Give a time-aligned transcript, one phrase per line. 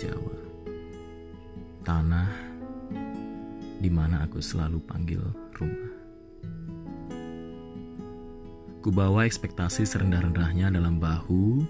[0.00, 0.32] Jawa.
[1.84, 2.32] Tanah
[3.84, 5.20] di mana aku selalu panggil
[5.60, 5.92] rumah.
[8.80, 11.60] Kubawa ekspektasi serendah-rendahnya dalam bahu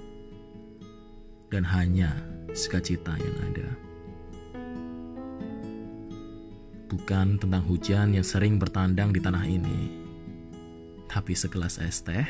[1.50, 2.14] dan hanya
[2.54, 3.68] sukacita yang ada.
[6.86, 9.90] Bukan tentang hujan yang sering bertandang di tanah ini,
[11.10, 12.26] tapi segelas es teh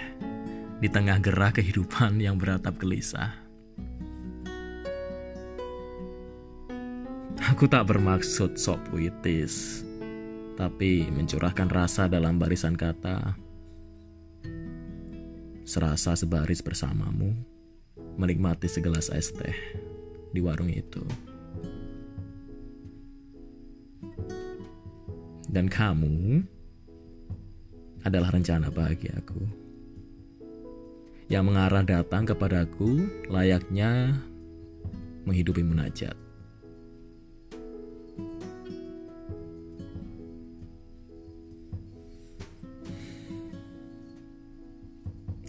[0.80, 3.49] di tengah gerah kehidupan yang beratap gelisah.
[7.50, 9.82] Aku tak bermaksud sok puitis,
[10.54, 13.34] tapi mencurahkan rasa dalam barisan kata.
[15.66, 17.34] Serasa sebaris bersamamu,
[18.14, 19.50] menikmati segelas es teh
[20.30, 21.02] di warung itu.
[25.50, 26.46] Dan kamu
[28.06, 29.42] adalah rencana bahagiaku
[31.26, 34.14] yang mengarah datang kepadaku layaknya
[35.26, 36.29] menghidupi munajat.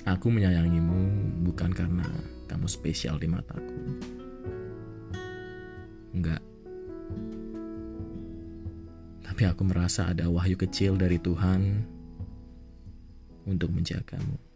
[0.01, 0.99] Aku menyayangimu
[1.45, 2.05] bukan karena
[2.49, 3.77] kamu spesial di mataku.
[6.11, 6.41] Enggak.
[9.21, 11.85] Tapi aku merasa ada wahyu kecil dari Tuhan
[13.45, 14.50] untuk menjagamu.